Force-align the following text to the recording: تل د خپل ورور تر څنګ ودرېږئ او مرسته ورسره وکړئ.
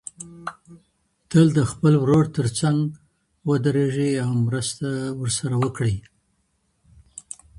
تل 1.29 1.47
د 1.57 1.59
خپل 1.71 1.93
ورور 2.01 2.25
تر 2.37 2.47
څنګ 2.59 2.79
ودرېږئ 3.49 4.13
او 4.25 4.31
مرسته 4.47 4.87
ورسره 5.21 5.55
وکړئ. 5.63 5.95